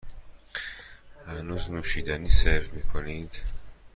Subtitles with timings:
[1.27, 3.41] هنوز نوشیدنی سرو می کنید؟